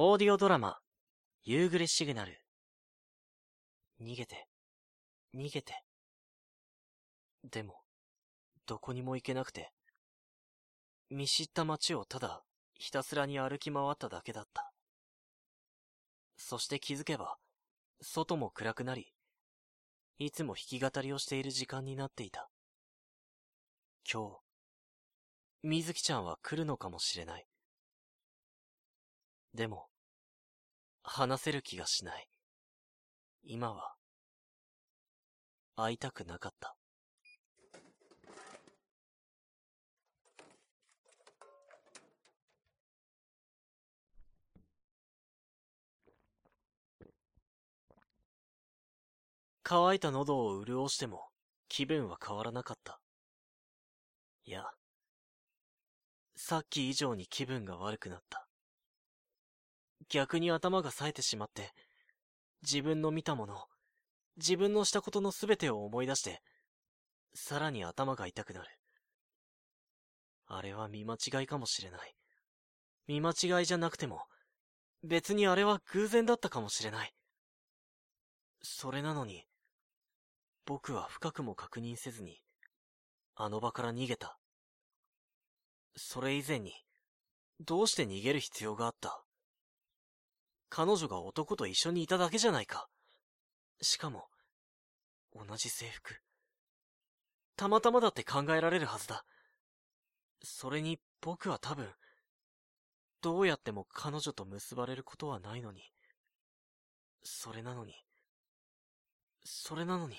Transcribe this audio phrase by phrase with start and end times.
[0.00, 0.76] オーディオドラマ、
[1.42, 2.40] 夕暮れシグナル。
[4.00, 4.46] 逃げて、
[5.34, 5.82] 逃げて。
[7.42, 7.80] でも、
[8.64, 9.72] どこにも行けなくて、
[11.10, 14.70] 見知った街をただひたすらに歩き回っただけだった。
[16.36, 17.34] そして気づけば、
[18.00, 19.12] 外も暗くなり、
[20.20, 22.48] いつも弾き語りをしている時間になっていた。
[24.08, 24.36] 今日、
[25.64, 27.48] 水木ちゃんは来るのかもしれない。
[29.54, 29.87] でも、
[31.08, 32.28] 話せる気がしない。
[33.42, 33.94] 今は、
[35.76, 36.76] 会いたくなかった。
[49.70, 51.28] 乾いた喉を潤しても
[51.68, 52.98] 気分は変わらなかった。
[54.46, 54.64] いや、
[56.34, 58.47] さっき以上に気分が悪くなった。
[60.08, 61.72] 逆に頭が冴えてしまって、
[62.62, 63.66] 自分の見たもの、
[64.36, 66.40] 自分のしたことのすべてを思い出して、
[67.34, 68.68] さらに頭が痛くなる。
[70.46, 72.14] あれは見間違いかもしれない。
[73.06, 74.22] 見間違いじゃなくても、
[75.02, 77.12] 別にあれは偶然だったかもしれない。
[78.62, 79.44] それなのに、
[80.64, 82.40] 僕は深くも確認せずに、
[83.34, 84.38] あの場から逃げた。
[85.96, 86.72] それ以前に、
[87.60, 89.22] どうして逃げる必要があった？
[90.68, 92.88] 彼女が男と一緒にいただけじゃないか。
[93.80, 94.28] しかも、
[95.34, 96.20] 同じ制服。
[97.56, 99.24] たまたまだって考えられるはずだ。
[100.42, 101.88] それに僕は多分、
[103.20, 105.82] どうやっても彼女と結ばれることはないのに。
[107.22, 107.94] それなのに、
[109.44, 110.16] それなのに、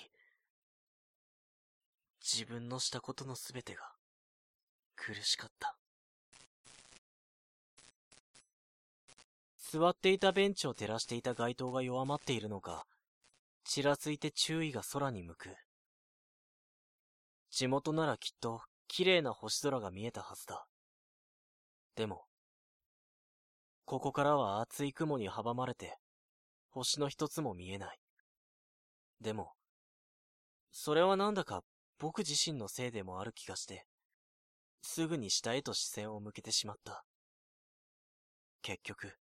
[2.20, 3.82] 自分のしたことのすべてが
[4.94, 5.79] 苦しかった。
[9.72, 12.86] 座っていたベンチを照らしていた街灯が弱まっているのか、
[13.62, 15.54] ちらついて注意が空に向く。
[17.52, 20.66] 地元ならきっと綺麗な星空が見えたはずだ。
[21.94, 22.24] でも、
[23.84, 25.98] ここからは厚い雲に阻まれて、
[26.70, 27.98] 星の一つも見えない。
[29.20, 29.52] でも、
[30.72, 31.62] それはなんだか
[31.98, 33.86] 僕自身のせいでもある気がして、
[34.82, 37.04] すぐに下へと視線を向けてしまった。
[38.62, 39.16] 結局、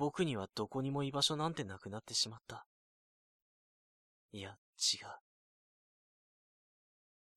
[0.00, 2.64] 僕にはどこにも居場所なんてなくなってしまった。
[4.32, 5.06] いや、違う。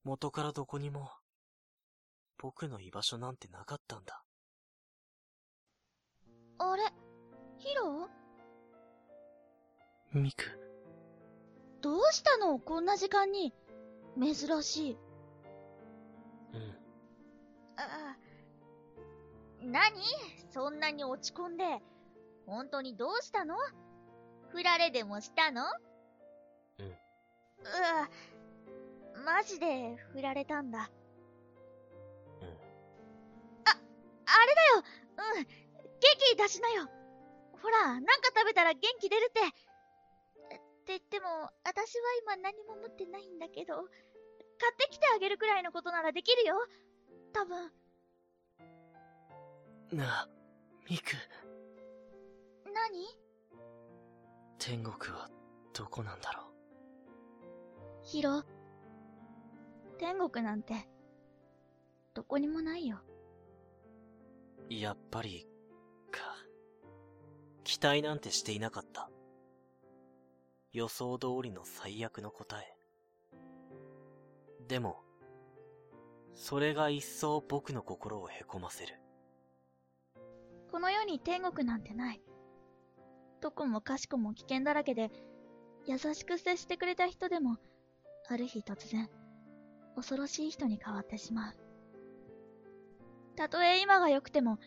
[0.06, 1.12] 元からどこにも、
[2.38, 4.24] 僕の居場所なんてなかったんだ。
[6.60, 6.84] あれ？
[7.58, 8.08] ヒロ？
[10.14, 10.46] ミク。
[11.82, 12.60] どうしたの？
[12.60, 13.54] こんな時間に。
[14.18, 14.98] 珍しい。
[16.54, 16.78] うん。
[17.76, 18.16] あ、
[19.62, 20.02] 何？
[20.54, 21.66] そんなに落ち込んで。
[22.46, 23.56] 本当にどうしたの？
[24.50, 25.64] 振られでもしたの？
[26.80, 26.86] うん。
[26.86, 28.10] うわ、
[29.26, 30.92] マジで振られたんだ。
[32.42, 32.48] うん。
[32.48, 34.84] あ、あれだよ
[35.36, 35.48] うん、元
[36.20, 36.90] 気出しなよ
[37.62, 39.40] ほら、なんか食べたら元気出るって。
[39.40, 39.46] っ
[40.86, 41.28] て言っても、
[41.64, 46.56] 私は今何も持ってないんだけど、買ってきてあげるくらいのことならできるよ。
[47.32, 47.72] 多分。
[49.94, 50.30] なあ、
[50.90, 51.16] ミク。
[52.74, 53.06] 何？
[54.58, 55.30] 天国は
[55.74, 56.46] どこなんだろう？
[58.04, 58.44] ヒロ。
[59.98, 60.74] 天国なんて、
[62.14, 63.00] どこにもないよ。
[64.70, 65.48] やっぱり、
[66.12, 66.22] か。
[67.64, 69.10] 期待なんてしていなかった。
[70.72, 72.76] 予想通りの最悪の答え。
[74.68, 75.04] でも、
[76.34, 78.96] それが一層僕の心をへこませる。
[80.72, 82.22] この世に天国なんてない。
[83.44, 85.12] どこもかしこも危険だらけで、
[85.86, 87.58] 優しく接してくれた人でも、
[88.30, 89.10] ある日突然、
[89.98, 91.54] 恐ろしい人に変わってしまう。
[93.36, 94.60] たとえ今が良くても、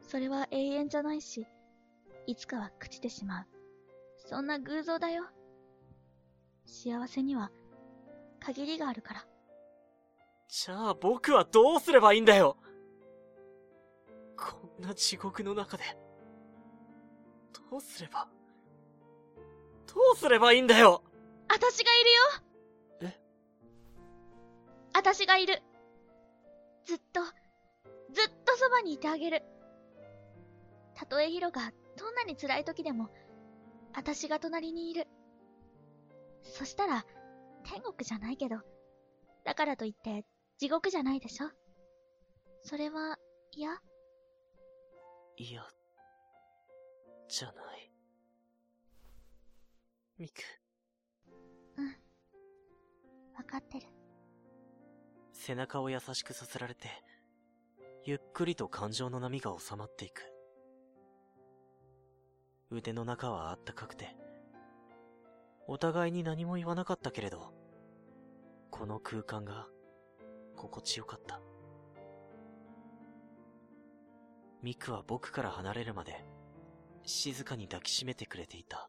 [0.00, 1.46] それは永遠じゃないし、
[2.26, 3.46] いつかは朽ちてしまう。
[4.16, 5.26] そんな偶像だよ。
[6.64, 7.50] 幸せには
[8.40, 9.26] 限りがあるから。
[10.48, 12.56] じゃあ僕はどうすればいいんだよ
[14.38, 15.84] こんな地獄の中で、
[17.72, 18.28] どうすれば、
[19.86, 21.02] どうすればいいんだよ？
[21.48, 23.20] 私がいるよえ？
[24.92, 25.62] 私がいる。
[26.84, 27.22] ずっと、
[28.12, 29.42] ずっとそばにいてあげる。
[30.94, 33.08] たとえヒロがどんなに辛い時でも、
[33.94, 35.06] 私が隣にいる。
[36.42, 37.06] そしたら、
[37.64, 38.56] 天国じゃないけど、
[39.44, 40.26] だからといって
[40.58, 41.48] 地獄じゃないでしょ？
[42.64, 43.16] それは、
[43.52, 43.70] 嫌？
[45.38, 45.66] いや、
[47.32, 47.90] じゃない。
[50.18, 50.42] ミク。
[51.78, 51.86] うん。
[53.34, 53.86] わかってる。
[55.32, 56.88] 背中を優しくさせられて、
[58.04, 60.20] ゆっくりと感情の波が収まっていく。
[62.70, 64.14] 腕の中はあったかくて、
[65.66, 67.54] お互いに何も言わなかったけれど、
[68.70, 69.68] この空間が
[70.54, 71.40] 心地よかった。
[74.62, 76.22] ミクは僕から離れるまで
[77.04, 78.88] 静かに抱きしめてくれていた。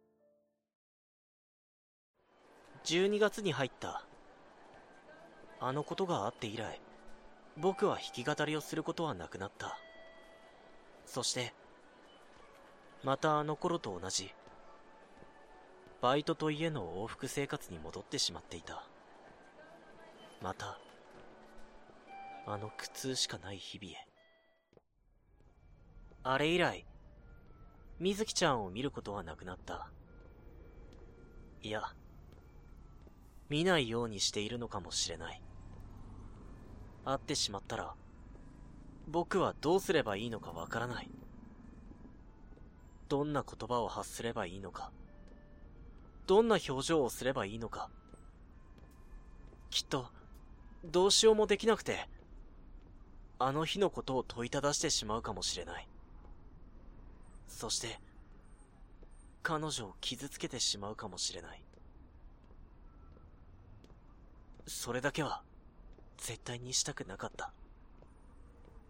[2.86, 4.06] 12月に入った。
[5.60, 6.82] あのことがあって以来、
[7.58, 9.78] 僕は弾き語りをすることはなくなった。
[11.06, 11.54] そして、
[13.04, 14.34] またあの頃と同じ、
[16.02, 18.84] バイトと家の往復生活に戻ってしまっていた。
[20.42, 20.78] また、
[22.46, 24.08] あの苦痛しかない日々へ。
[26.24, 26.86] あれ以来、
[28.04, 29.88] 水木ちゃんを見ることはなくなった。
[31.62, 31.84] いや、
[33.48, 35.42] 見ないようにしているのかもしれない。
[37.06, 37.96] 会ってしまったら、
[39.08, 41.10] 僕はどうすればいいのかわからない。
[43.08, 44.92] どんな言葉を発すればいいのか。
[46.28, 47.90] どんな表情をすればいいのか。
[49.70, 50.08] きっと、
[50.84, 52.10] どうしようもできなくて、
[53.40, 55.88] あの日のことを問いただしてしまうかもしれない。
[57.56, 58.00] そして、
[59.44, 61.64] 彼女を傷つけてしまうかもしれない。
[64.66, 65.44] それだけは、
[66.18, 67.54] 絶対にしたくなかった。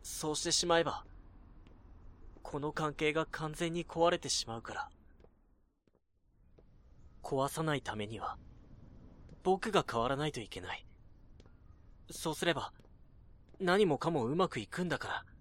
[0.02, 1.04] そうしてしまえば、
[2.42, 4.90] この関係が完全に壊れてしまうから。
[7.22, 8.38] 壊さないためには、
[9.44, 10.86] 僕が変わらないといけない。
[12.10, 12.72] そうすれば、
[13.60, 15.33] 何もかもうまくいくんだから。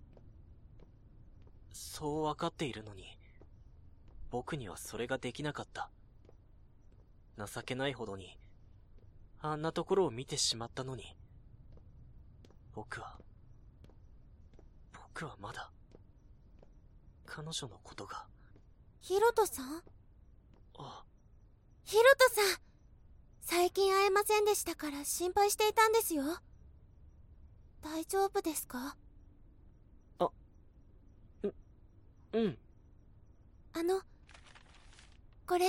[1.72, 3.19] そう分かっているのに、
[4.30, 5.90] 僕にはそれができなかった。
[7.38, 8.38] 情けないほどに、
[9.40, 11.16] あんなところを見てしまったのに、
[12.74, 13.19] 僕は、
[15.14, 15.70] 僕はまだ、
[17.26, 18.26] 彼女のことが。
[19.00, 19.82] ヒロトさん？
[20.78, 21.04] あ。
[21.84, 22.60] ヒロトさん
[23.40, 26.22] 最近会えませんでしたから心配していたんですよ。
[27.82, 28.96] 大丈夫ですか
[30.20, 30.30] あ、
[31.42, 31.54] う、
[32.32, 32.58] うん。
[33.75, 34.00] あの、
[35.46, 35.67] これ、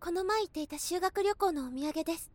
[0.00, 2.30] この前言っていた修学旅行のお土産です。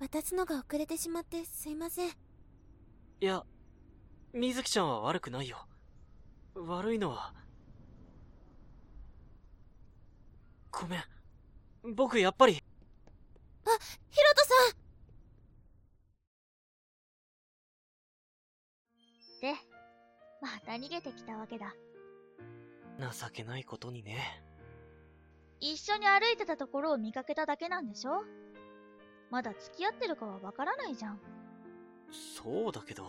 [0.00, 2.08] 渡すのが遅れてしまってすいません。
[2.08, 2.12] い
[3.20, 3.44] や、
[4.32, 5.66] 水木ちゃんは悪くないよ。
[6.54, 7.32] 悪いのは、
[10.70, 11.04] ごめん。
[11.94, 12.54] 僕やっぱり。
[12.54, 13.68] あ、
[14.08, 14.80] ヒロトさん
[19.40, 19.54] で、
[20.40, 21.72] また逃げてきたわけだ。
[23.08, 24.42] 情けないことにね。
[25.60, 28.24] 一緒に歩いてたところを見かけただけなんでしょ？
[29.30, 31.20] まだ付き合ってるかはわからないじゃん。
[32.10, 33.04] そうだけど。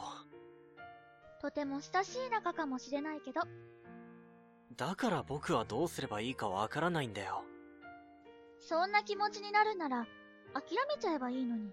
[1.42, 3.42] とても親しい仲かもしれないけど。
[4.78, 7.44] だから僕はどうすればいいかわからないんだよ。
[8.60, 10.06] そんな気持ちになるなら、
[10.54, 11.72] 諦めちゃえばいいのに。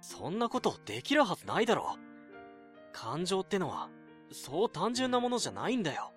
[0.00, 1.96] そんなことできるはずないだろ。
[2.92, 3.88] 感情ってのは、
[4.30, 6.12] そう単純なものじゃないんだよ。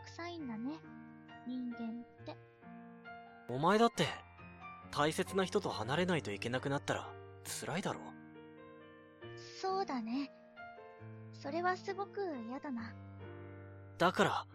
[0.00, 0.80] めんどくさいんだね。
[1.46, 2.36] 人間って。
[3.48, 4.06] お前だって、
[4.90, 7.08] 大切な人と離れないといけなくなったら、
[7.44, 8.00] 辛いだろ？
[9.60, 10.30] そうだね。
[11.32, 12.94] それはすごく嫌だな。
[13.98, 14.46] だから。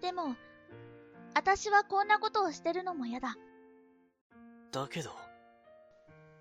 [0.00, 0.34] でも、
[1.34, 3.36] 私はこんなことをしてるのも嫌だ。
[4.72, 5.10] だけど。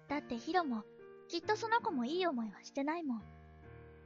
[0.07, 0.83] だってヒロも、
[1.27, 3.23] きっとその子もいい思いはしてないもん。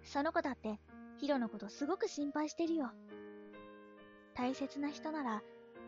[0.04, 0.80] その子だって、
[1.18, 2.92] ヒロのことすごく心配してるよ。
[4.36, 5.42] 大切な人なら、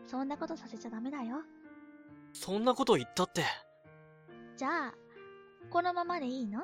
[0.06, 1.42] そんなことさせちゃダメだよ。
[2.32, 3.42] そんなこと言ったって。
[4.56, 4.94] じゃあ、
[5.70, 6.60] このままでいいの？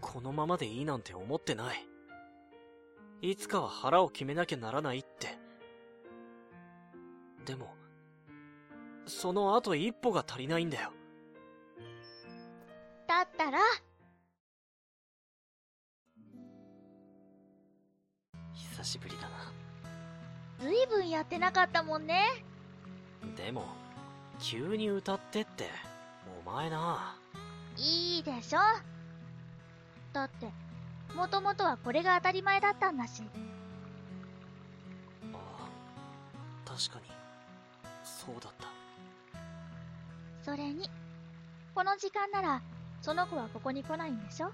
[0.00, 1.86] このままでいいなんて思ってない。
[3.22, 5.38] いつかは腹を決めなきゃならないって。
[7.46, 7.74] でも、
[9.06, 10.92] その後一歩が足りないんだよ。
[13.06, 13.58] だったら、
[18.52, 19.52] 久しぶりだな。
[20.62, 22.22] ずいぶんやってなかったもんね。
[23.36, 23.64] でも、
[24.38, 25.68] 急に歌ってって、
[26.46, 27.16] お前な。
[27.76, 28.60] いいでしょ。
[30.12, 30.46] だって、
[31.16, 33.24] もともとはこれが当たり前だったんだし。
[35.32, 37.06] ああ、確かに、
[38.04, 38.68] そうだった。
[40.44, 40.88] それに、
[41.74, 42.62] この時間なら、
[43.00, 44.52] その子はここに来ないんでしょ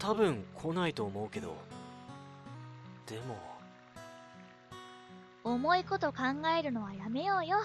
[0.00, 1.56] 多分来ないと思うけど、
[3.06, 3.53] でも、
[5.44, 6.22] 重いこと考
[6.58, 7.58] えるのはやめようよ。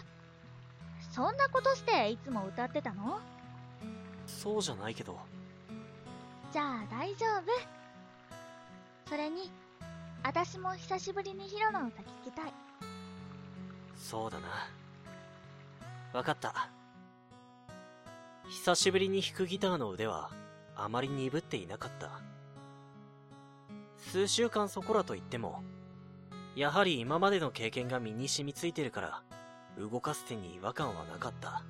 [1.12, 3.20] そんなことしていつも歌ってたの？
[4.28, 5.18] そうじゃないけど、
[6.52, 9.10] じゃあ大丈夫。
[9.10, 9.50] それに、
[10.24, 12.54] 私も久しぶりにヒロの歌聞きたい。
[13.96, 14.48] そうだな。
[16.14, 16.70] わかった。
[18.50, 20.32] 久しぶりに弾くギターの腕は、
[20.76, 22.20] あまり鈍っていなかった。
[23.98, 25.64] 数週間そこらと言っても、
[26.60, 29.24] やはり今までの経験が身に染みついてるから、
[29.78, 31.64] 動かす手に違和感はなかった。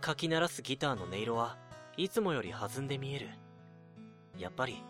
[0.00, 1.58] かき鳴らすギターの音色は
[1.98, 3.28] いつもより弾んで見える。
[4.38, 4.82] やっぱり、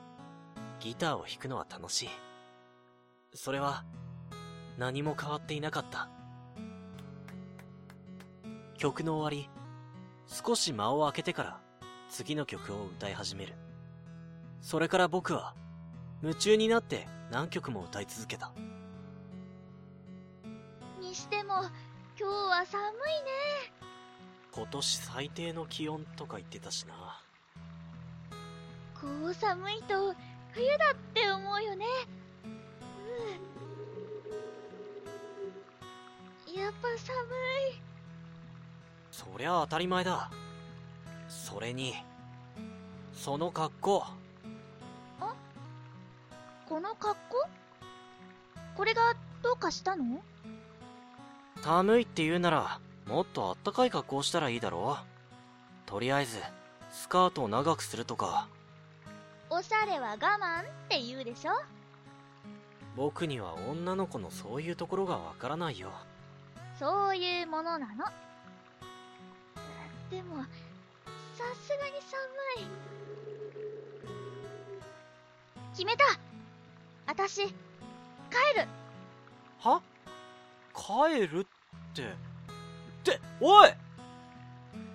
[0.79, 2.09] ギターを弾くのは楽しい。
[3.33, 3.85] それは、
[4.79, 6.09] 何も変わっていなかった。
[8.79, 9.51] 曲の終わり、
[10.29, 11.61] 少し間を空けてから
[12.09, 13.55] 次の曲を歌い始める。
[14.61, 15.57] それから僕は
[16.23, 18.53] 夢中になって何曲も歌い続けた。
[21.01, 21.55] にしても、
[22.19, 23.75] 今日は寒いね。
[24.53, 27.21] 今年最低の気温とか言ってたしな。
[29.01, 30.15] こう寒いと、
[30.53, 31.87] 冬だって思うよね。
[32.45, 32.49] う
[36.57, 36.59] ん。
[36.61, 37.83] やっぱ寒い。
[39.11, 40.31] そりゃ当たり前だ。
[41.29, 41.95] それに、
[43.13, 44.24] その格好。
[46.69, 47.49] この格好？
[48.77, 50.23] これがどうかしたの？
[51.63, 55.05] 寒いって言うなら、もっとあったかい格好したらいいだろう。
[55.87, 56.39] とりあえず、
[56.91, 58.49] スカートを長くするとか、
[59.51, 61.53] おしゃれは我慢って言うでしょ？
[62.97, 65.91] 僕には女の子のそういうところがわからないよ。
[66.79, 68.05] そういうものなの。
[70.11, 70.45] でも、さ
[71.63, 71.93] すがに
[72.57, 72.67] 寒い。
[75.73, 76.05] 決めた
[77.17, 77.53] 私、帰
[78.57, 78.67] る
[79.61, 79.81] は？
[80.75, 81.45] 帰るっ
[81.95, 82.03] て。
[82.03, 82.07] っ
[83.05, 83.71] て、おい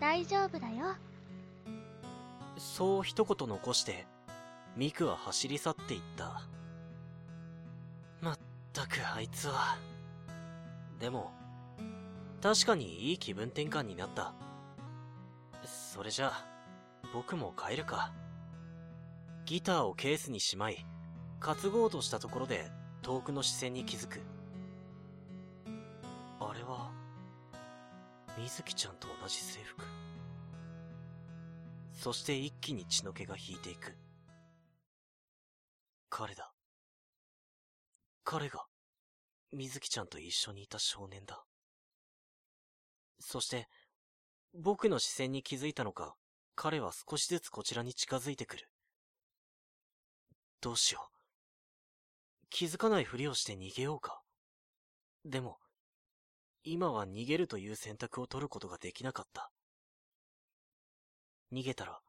[0.02, 0.96] 大丈夫だよ。
[2.58, 4.06] そう一言残して、
[4.76, 6.42] ミクは走り去っていった。
[8.20, 8.40] まっ
[8.74, 9.78] たくあいつは。
[11.00, 11.32] でも、
[12.42, 14.34] 確かにいい気分転換になった。
[15.64, 16.46] それじゃあ、
[17.14, 18.12] 僕も帰るか。
[19.46, 20.86] ギターをケースにしまい、
[21.40, 22.70] 担ごうとしたところで
[23.02, 24.20] 遠くの視線に気づく。
[26.40, 26.92] あれは、
[28.38, 29.84] 水木ちゃんと同じ制服。
[31.94, 33.96] そして一気に血の気が引いていく。
[36.10, 36.52] 彼だ。
[38.24, 38.66] 彼が、
[39.52, 41.44] 水木ちゃんと一緒にいた少年だ。
[43.20, 43.68] そして、
[44.54, 46.16] 僕の視線に気づいたのか、
[46.56, 48.70] 彼は少しずつこちらに近づいてくる。
[50.62, 51.19] どうしよう。
[52.50, 54.22] 気づかないふりをして逃げようか。
[55.26, 55.60] でも、
[56.64, 59.52] 今は逃げるという選択を取ることができなかった。
[61.52, 62.00] 逃げたら、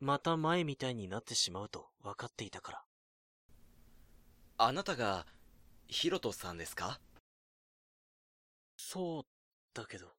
[0.00, 2.84] また前みたいになってしまうと分かっていたから。
[4.58, 5.26] あなたが、
[5.88, 7.00] ヒロトさんですか？
[8.76, 9.22] そう、
[9.74, 10.14] だけど。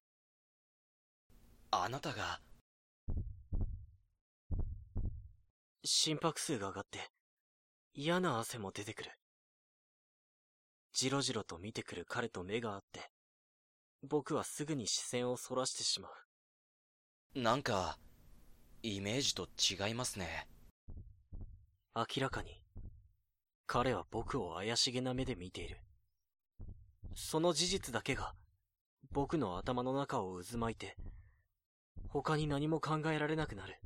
[1.71, 2.41] あなたが、
[5.83, 7.09] 心拍数が上がって、
[7.93, 9.11] 嫌な汗も出てくる。
[10.93, 13.11] じろじろと見てくる彼と目が合って、
[14.03, 17.39] 僕はすぐに視線をそらしてしまう。
[17.39, 17.97] なんか、
[18.81, 20.47] イメージと違いますね。
[21.95, 22.61] 明らかに、
[23.67, 25.77] 彼は僕を怪しげな目で見ている。
[27.15, 28.33] その事実だけが、
[29.11, 30.95] 僕の頭の中を渦巻いて、
[32.09, 33.79] 他に何も考えられなくなる。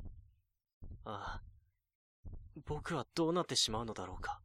[1.03, 1.54] ああ、
[2.63, 4.39] 僕はどうなってしまうのだろうか。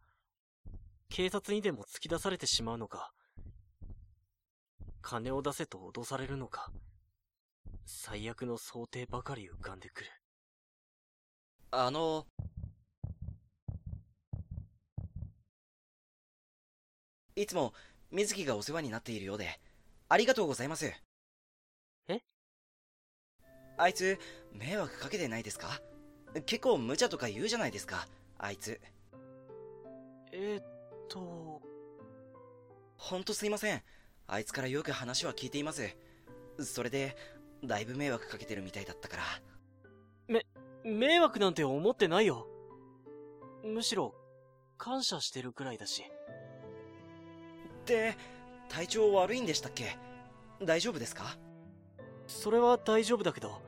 [1.08, 3.12] 警察にでも突き出されてしまうのか。
[5.02, 6.70] 金を出せと脅されるのか。
[7.86, 10.10] 最悪の想定ばかり浮かんでくる。
[11.70, 12.26] あの、
[17.36, 17.72] いつも
[18.10, 19.60] 水木がお世話になっているようで、
[20.08, 20.92] ありがとうございます。
[22.08, 22.20] え？
[23.78, 24.18] あいつ、
[24.52, 25.80] 迷惑かけてないですか？
[26.46, 28.06] 結構無茶とか言うじゃないですか、
[28.38, 28.80] あいつ。
[30.32, 30.64] えー、っ
[31.08, 31.60] と、
[32.96, 33.82] ほんとすいません。
[34.28, 35.96] あいつからよく話は聞いています。
[36.60, 37.16] それで、
[37.64, 40.42] だいぶ迷惑かけてるみたいだったから。
[40.84, 42.46] 迷惑なんて思ってないよ。
[43.64, 44.14] むしろ、
[44.78, 46.04] 感謝してるくらいだし。
[47.86, 48.16] で、
[48.68, 49.98] 体調悪いんでしたっけ？
[50.62, 51.36] 大丈夫ですか？
[52.28, 53.60] それは大丈夫だけど。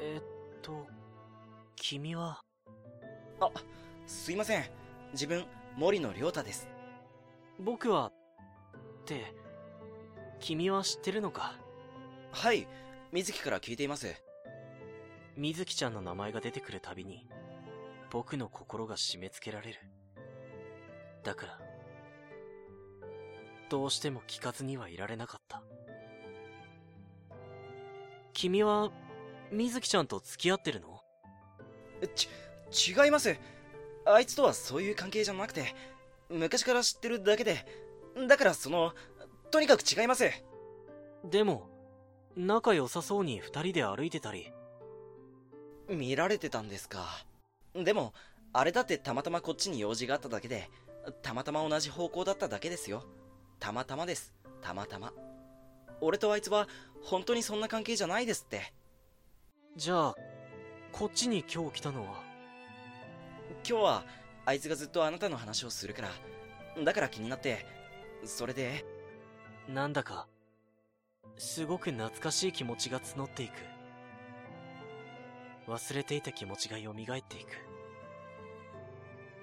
[0.00, 0.24] えーっ
[0.60, 0.86] と、
[1.76, 2.42] 君は、
[4.06, 4.64] すいません。
[5.12, 5.44] 自分、
[5.76, 6.68] 森野良太です。
[7.58, 8.12] 僕は、
[9.02, 9.34] って、
[10.40, 11.54] 君は知ってるのか？
[12.30, 12.66] はい、
[13.12, 14.14] 水木から聞いています。
[15.36, 17.26] 水木ちゃんの名前が出てくるたびに、
[18.10, 19.78] 僕の心が締め付けられる。
[21.24, 21.60] だから、
[23.68, 25.62] どうしても聞かずにはいられなかった。
[28.32, 28.90] 君は、
[29.50, 31.01] 水木ちゃんと付き合ってるの？
[32.08, 32.28] ち、
[32.90, 33.36] 違います。
[34.04, 35.74] あいつとはそういう関係じゃなくて、
[36.28, 37.64] 昔から知ってるだけで、
[38.28, 38.94] だからその、
[39.50, 40.24] とにかく違います。
[41.24, 41.68] でも、
[42.36, 44.52] 仲良さそうに二人で歩いてたり、
[45.88, 47.06] 見られてたんですか。
[47.74, 48.14] でも、
[48.52, 50.70] あれだってたまたまこっちに用事があっただけで、
[51.22, 53.04] たまたま同じ方向だっただけですよ。
[53.58, 54.34] たまたまです。
[54.60, 55.12] たまたま。
[56.00, 56.68] 俺とあいつは、
[57.02, 58.72] 本当にそんな関係じゃないですって。
[59.76, 60.14] じゃあ、
[60.92, 62.22] こっちに今日来たのは、
[63.66, 64.04] 今日は、
[64.44, 67.64] あいつがずっとあなたの話をするから、だから気になって、
[68.24, 68.84] それで、
[69.68, 70.28] なんだか、
[71.38, 73.52] すごく懐かしい気持ちが募っていく。
[75.66, 77.48] 忘れていた気持ちが蘇っていく。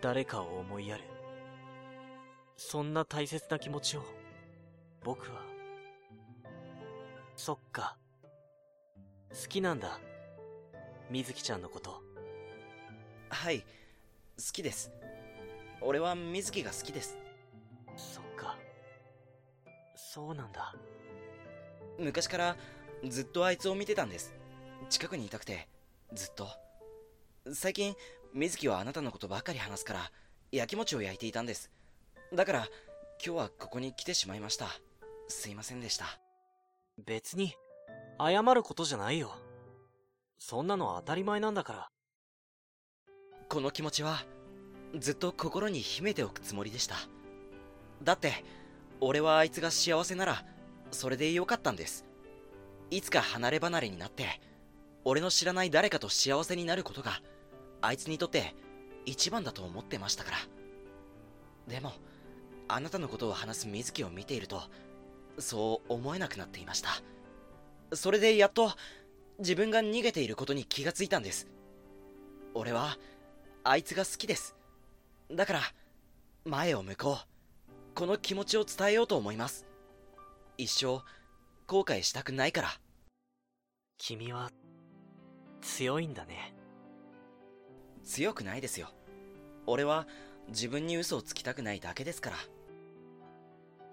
[0.01, 1.03] 誰かを思いやる。
[2.57, 4.03] そんな大切な気持ちを、
[5.03, 5.41] 僕は。
[7.35, 7.97] そっか。
[9.31, 9.99] 好きなんだ。
[11.09, 12.01] 水木ちゃんのこと。
[13.29, 13.65] はい、好
[14.53, 14.91] きです。
[15.81, 17.17] 俺は水木が好きです。
[17.97, 18.57] そっか。
[19.95, 20.75] そうなんだ。
[21.97, 22.55] 昔から
[23.07, 24.33] ずっとあいつを見てたんです。
[24.89, 25.67] 近くにいたくて、
[26.13, 26.47] ずっと。
[27.53, 27.95] 最近、
[28.33, 30.11] 水木はあなたのことばっかり話すから、
[30.51, 31.71] 焼き餅を焼いていたんです。
[32.33, 32.67] だから、
[33.25, 34.67] 今日はここに来てしまいました。
[35.27, 36.05] すいませんでした。
[37.05, 37.55] 別に、
[38.19, 39.31] 謝ることじゃないよ。
[40.39, 41.89] そんなの当たり前なんだから。
[43.49, 44.23] この気持ちは、
[44.97, 46.95] ずっと心に秘めておくつもりでした。
[48.01, 48.45] だって、
[49.01, 50.45] 俺はあいつが幸せなら、
[50.91, 52.05] それでよかったんです。
[52.89, 54.41] いつか離れ離れになって、
[55.03, 57.21] 俺の知らない誰かと幸せになることが、
[57.81, 58.55] あいつにとって
[59.05, 60.37] 一番だと思ってましたから。
[61.67, 61.91] でも、
[62.69, 64.61] あなたのことを話す水木を見ていると、
[65.37, 66.89] そう思えなくなっていました。
[67.93, 68.71] それでやっと、
[69.39, 71.47] 自分が逃げていることに気がついたんです。
[72.53, 72.97] 俺は、
[73.63, 74.55] あいつが好きです。
[75.31, 75.61] だから、
[76.45, 77.95] 前を向こう。
[77.95, 79.65] この気持ちを伝えようと思います。
[80.57, 81.03] 一生、
[81.67, 82.69] 後悔したくないから。
[83.97, 84.51] 君は、
[85.61, 86.53] 強いんだね。
[88.03, 88.89] 強くないですよ。
[89.65, 90.07] 俺は、
[90.49, 92.37] 自分に嘘をつきたくないだけですから。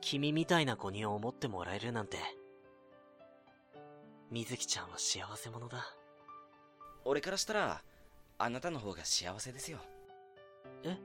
[0.01, 2.19] 君みたいな子に思ってもらえるなんて。
[4.31, 5.85] 水木ちゃんは幸せ者だ。
[7.05, 7.83] 俺からしたら、
[8.39, 9.79] あなたの方が幸せですよ。
[10.83, 10.97] え？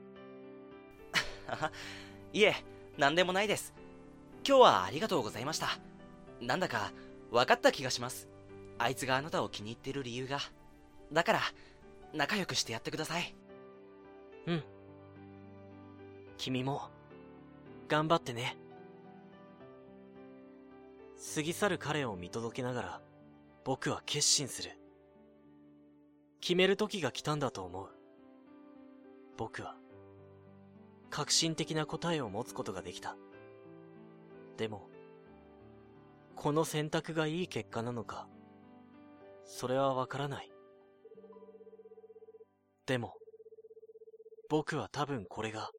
[2.32, 2.54] いえ、
[2.98, 3.74] なんでもないです。
[4.46, 5.68] 今日はありがとうございました。
[6.40, 6.92] なんだか、
[7.30, 8.28] 分かった気がします。
[8.78, 10.40] あいつがあなたを気に入ってる理由が。
[11.12, 11.40] だから、
[12.12, 13.34] 仲良くしてやってください。
[14.46, 14.64] うん。
[16.38, 16.90] 君も、
[17.88, 18.56] 頑張ってね。
[21.34, 23.00] 過ぎ去る彼を見届けながら、
[23.64, 24.72] 僕は決心する。
[26.40, 27.88] 決める時が来たんだと思う。
[29.36, 29.76] 僕は、
[31.10, 33.16] 革新的な答えを持つことができた。
[34.56, 34.88] でも、
[36.34, 38.26] この選択がいい結果なのか、
[39.44, 40.50] それはわからない。
[42.86, 43.14] でも、
[44.48, 45.70] 僕は多分これが、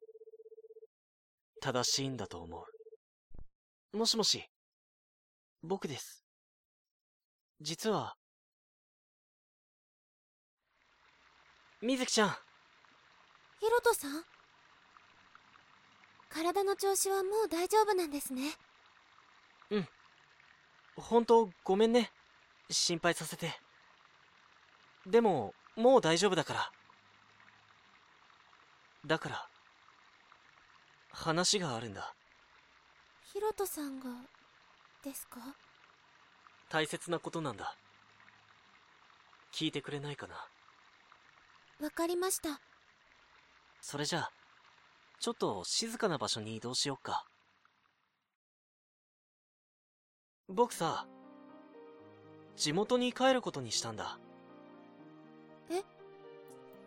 [1.60, 2.64] 正しいんだと思
[3.92, 3.96] う。
[3.96, 4.46] もしもし、
[5.62, 6.23] 僕です。
[7.60, 8.16] 実は、
[11.80, 12.28] 水木ちゃん、
[13.60, 14.24] ヒロトさん？
[16.28, 18.52] 体の調子はもう大丈夫なんですね。
[20.96, 22.12] 本当ごめんね。
[22.70, 23.52] 心配させて。
[25.06, 26.72] でも、もう大丈夫だから。
[29.06, 29.48] だから、
[31.10, 32.14] 話があるんだ。
[33.32, 34.06] ヒロトさんが、
[35.02, 35.40] ですか？
[36.74, 37.76] 大切なことなんだ。
[39.52, 40.34] 聞いてくれないかな？
[41.80, 42.60] わかりました。
[43.80, 44.30] それじゃあ、
[45.20, 47.24] ちょっと静かな場所に移動しよっか。
[50.48, 51.06] 僕さ、
[52.56, 54.18] 地元に帰ることにしたんだ。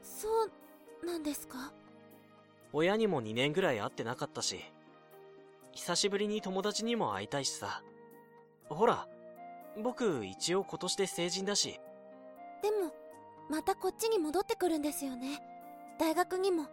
[0.04, 0.28] そ
[1.02, 1.72] う、なんですか？
[2.74, 4.60] 親にも2年ぐらい会ってなかったし、
[5.72, 7.82] 久しぶりに友達にも会いたいしさ。
[8.68, 9.08] ほら、
[9.84, 11.80] 僕一応今年で成人だし、
[12.64, 12.92] でも、
[13.50, 15.40] またこっちに戻ってくるんですよね。
[16.00, 16.66] 大学にも。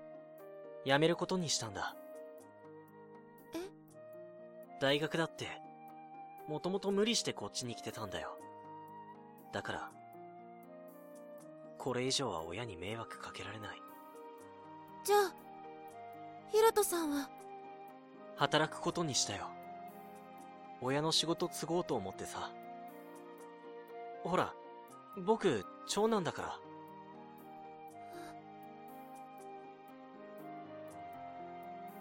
[0.87, 1.95] 辞めることにしたんだ。
[3.55, 3.59] え？
[4.81, 5.47] 大学だって、
[6.49, 8.39] もともと無理してこっちに来てたんだよ。
[9.53, 9.91] だから、
[11.79, 13.83] これ以上は親に迷惑かけられない。
[15.05, 15.35] じゃあ
[16.51, 17.29] ヒロトさんは？
[18.37, 19.51] 働くことにしたよ。
[20.81, 22.51] 親の仕事継ごうと思ってさ。
[24.25, 24.55] ほら、
[25.25, 26.59] 僕、長男だから。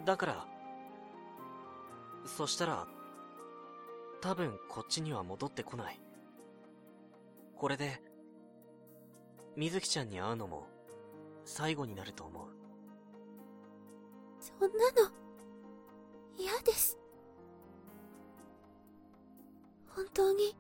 [0.06, 0.48] だから、
[2.26, 2.88] そしたら、
[4.22, 6.00] 多分こっちには戻ってこない。
[7.58, 8.02] これで、
[9.58, 10.68] 水木ちゃんに会うのも、
[11.44, 12.48] 最後になると思う。
[14.40, 15.12] そんなの
[16.38, 16.98] 嫌です
[19.96, 20.56] 本当に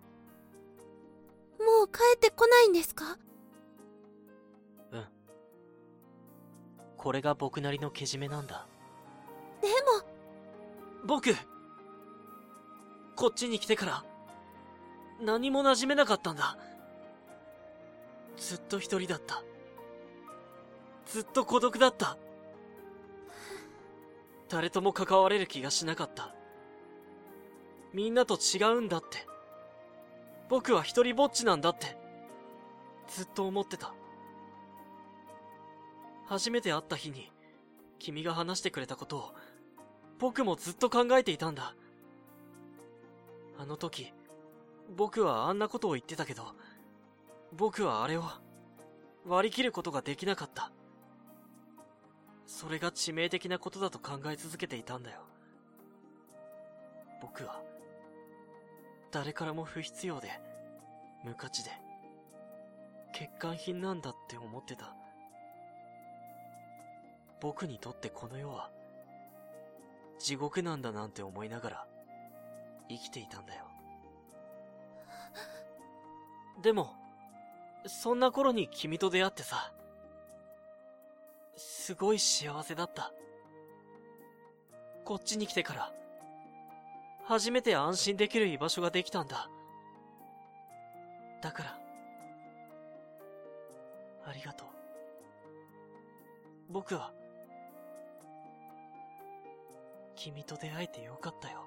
[1.65, 3.17] もう帰ってこないんですか？
[4.91, 5.05] うん。
[6.97, 8.67] これが僕なりのけじめなんだ。
[9.61, 9.73] でも。
[11.05, 11.35] 僕
[13.15, 14.05] こっちに来てから
[15.21, 16.57] 何も馴染めなかったんだ。
[18.37, 19.43] ずっと一人だった。
[21.05, 22.17] ずっと孤独だった。
[24.49, 26.33] 誰とも関われる気がしなかった。
[27.93, 29.27] みんなと違うんだって
[30.53, 31.97] 僕は一人ぼっちなんだって
[33.07, 33.95] ずっと思ってた
[36.27, 37.31] 初めて会った日に
[37.97, 39.33] 君が話してくれたことを
[40.19, 41.73] 僕もずっと考えていたんだ。
[43.57, 44.13] あの時、
[44.95, 46.53] 僕はあんなことを言ってたけど、
[47.51, 48.23] 僕はあれを
[49.25, 50.71] 割り切ることができなかった。
[52.45, 55.17] それが致命的なことだと考え続けていたんだよ。
[57.21, 57.59] 僕は、
[59.13, 60.41] 誰からも不必要で、
[61.23, 61.69] 無価値で、
[63.11, 64.95] 欠陥品なんだって思ってた。
[67.39, 68.71] 僕にとってこの世は、
[70.17, 71.87] 地獄なんだなんて思いながら、
[72.89, 73.65] 生きていたんだよ。
[76.63, 76.95] でも、
[77.85, 79.71] そんな頃に君と出会ってさ、
[81.55, 83.13] すごい幸せだった。
[85.05, 85.93] こっちに来てから、
[87.25, 89.49] 初めて安心できる居場所ができたんだ。
[91.41, 91.77] だから、
[94.25, 94.67] ありがとう。
[96.69, 97.13] 僕は、
[100.15, 101.65] 君と出会えてよかったよ。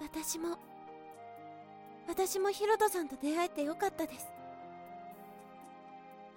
[0.00, 0.56] 私も
[2.08, 4.26] 私もヒロトさんと出会えてよかったです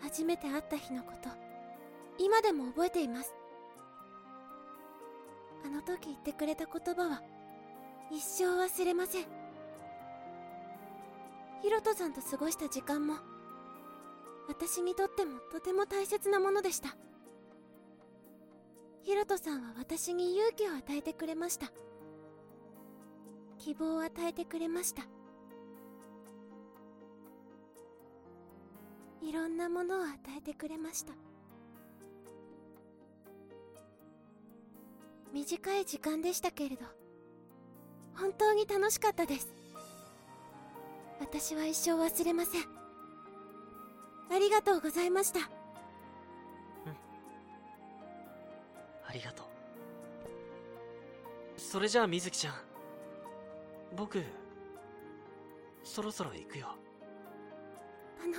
[0.02, 1.49] 初めて会った日のこと
[2.20, 3.34] 今でも覚えています。
[5.66, 7.22] あの時言ってくれた言葉は
[8.12, 9.26] 一生忘れません。
[11.62, 13.16] ヒロトさんと過ごした時間も
[14.48, 16.96] 私にとってもとても大切なものでした。
[19.04, 21.72] ヒロトさんは私に勇気を与えてくれました。
[23.58, 25.04] 希望を与えてくれました。
[29.22, 31.14] いろんなものを与えてくれました。
[35.34, 36.84] 短い時間でしたけれど
[38.16, 39.48] 本当に楽しかったです
[41.20, 42.62] 私は一生忘れません
[44.32, 45.50] ありがとうございました
[49.10, 49.46] ありがとう。
[51.60, 52.54] それじゃあ、水木ちゃん。
[53.98, 54.24] 僕、
[55.84, 56.68] そろそろ行くよ。
[58.24, 58.34] あの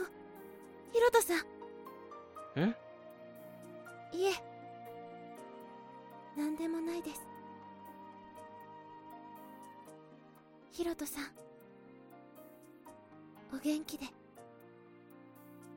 [0.92, 1.34] ヒロトさ
[2.56, 2.76] んん
[4.12, 4.49] いえ
[6.40, 7.20] 何でもないです
[10.72, 11.24] ヒロトさん
[13.54, 14.06] お元気で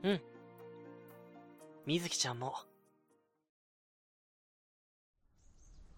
[0.04, 0.21] うん。
[1.86, 2.54] 水木ちゃんも。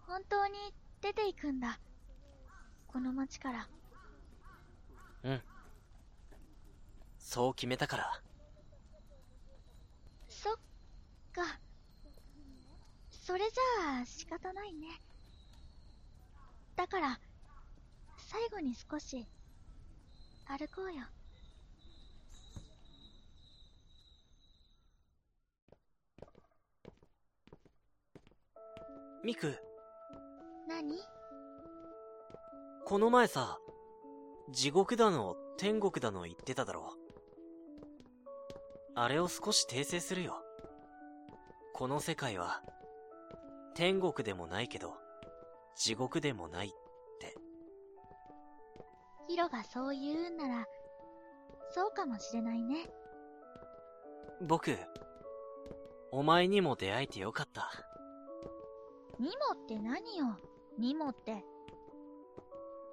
[0.06, 0.54] 本当に
[1.00, 1.80] 出ていくんだ。
[2.86, 3.68] この町から。
[5.24, 5.42] うん。
[7.18, 8.22] そう決めたから。
[10.28, 10.56] そっ
[11.34, 11.65] か。
[13.26, 14.86] それじゃあ仕方ないね。
[16.76, 17.18] だから、
[18.18, 19.26] 最後に少し、
[20.44, 21.02] 歩こうよ。
[29.24, 29.58] ミク、
[30.68, 30.96] 何？
[32.84, 33.58] この前さ、
[34.52, 36.94] 地獄だの、天国だの言ってただろ。
[38.94, 40.44] あれを少し訂正するよ。
[41.74, 42.62] この世界は、
[43.76, 44.94] 天国でもないけど、
[45.76, 46.70] 地獄でもないっ
[47.20, 47.36] て。
[49.28, 50.66] ヒロがそう言うんなら、
[51.74, 52.88] そうかもしれないね。
[54.40, 54.78] 僕、
[56.10, 57.70] お前にも出会えてよかった。
[59.20, 60.38] ニモって何よ？
[60.78, 61.44] ニモって。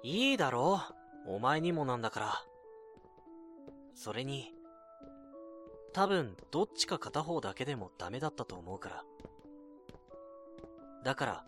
[0.02, 0.82] いいだろ
[1.26, 2.44] うお前にもなんだから。
[3.94, 4.52] それに、
[5.94, 9.04] 多分、どっちか片方だけでもダメだったと思うから。
[11.04, 11.44] だから、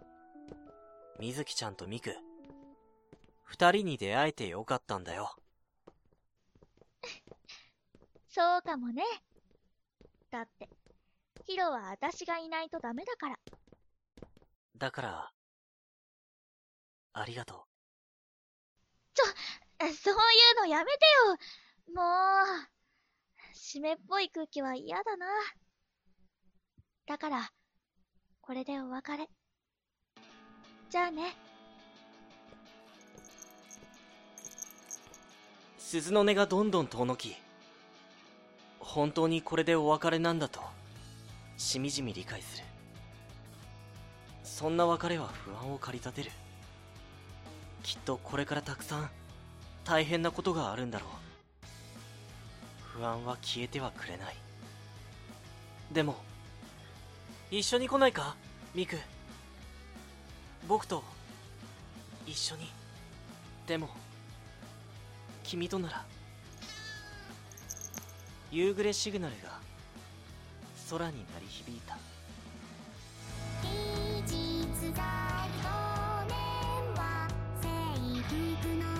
[1.18, 2.14] 水木ちゃんとミク、
[3.42, 5.34] 二人に出会えてよかったんだよ。
[8.28, 9.02] そうかもね。
[10.30, 10.68] だって、
[11.46, 13.38] ヒロは私がいないとダメだから。
[14.76, 15.32] だから、
[17.14, 17.66] ありがと
[19.78, 20.18] えそうい
[20.52, 20.98] うのやめて
[21.88, 25.26] よもう、湿っぽい空気は嫌だな。
[27.06, 27.50] だから、
[28.42, 29.28] これでお別れ。
[30.96, 31.36] じゃあね。
[35.76, 37.36] 鈴の音がどんどん遠のき、
[38.78, 40.62] 本当にこれでお別れなんだと、
[41.58, 42.64] しみじみ理解する。
[44.42, 46.30] そんな別れは不安を駆り立てる。
[47.82, 49.10] きっとこれからたくさん
[49.84, 51.08] 大変なことがあるんだろ
[52.94, 52.98] う。
[52.98, 54.36] 不安は消えてはくれない。
[55.92, 56.16] でも、
[57.50, 58.34] 一緒に来ないか
[58.74, 58.96] ミク？
[60.68, 61.04] 僕と、
[62.26, 62.72] 一緒に。
[63.68, 63.88] でも、
[65.44, 66.04] 君となら、
[68.50, 69.60] 夕暮れシグナルが
[70.90, 71.96] 空に鳴り響いた。
[73.62, 73.68] 技
[74.26, 76.34] 術が5年
[76.94, 77.28] は
[77.62, 77.68] 制
[78.22, 78.95] 服の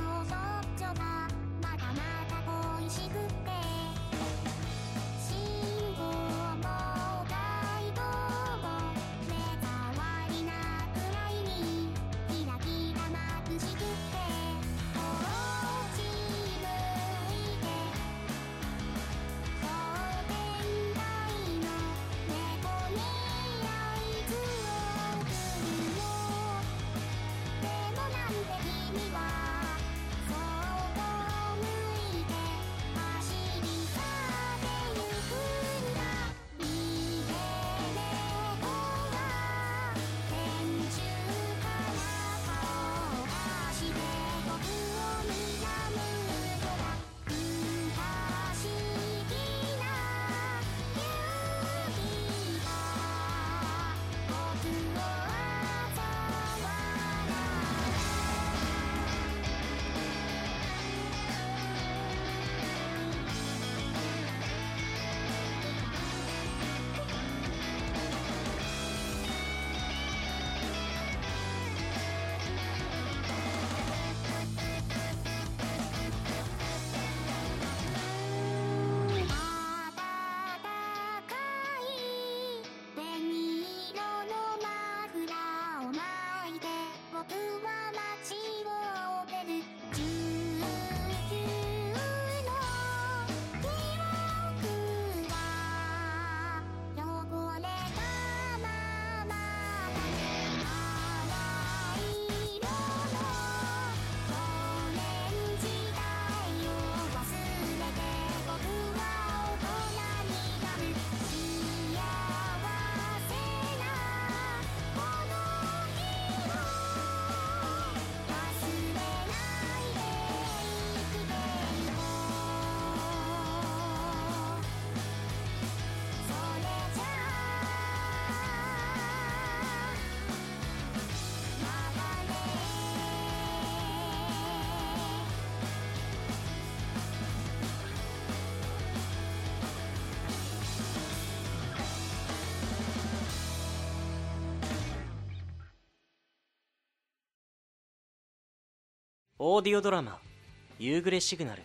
[149.48, 150.18] オーディオドラマ
[150.80, 151.62] 「夕暮れシグナル」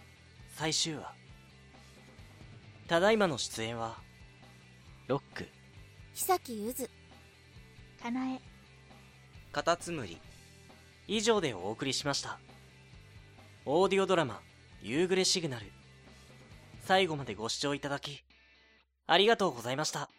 [0.56, 1.15] 最終話。
[2.88, 3.98] ただいまの出演は
[5.08, 5.50] ロック。
[6.13, 6.91] 久木ゆず。
[8.00, 8.41] かなえ。
[9.52, 10.20] カタツムリ。
[11.08, 12.39] 以上でお送りしました。
[13.65, 14.44] オーディオドラマ
[14.84, 15.65] 「夕暮れシグナル」
[16.86, 18.24] 最後までご視聴いただき
[19.08, 20.12] ありがとうございました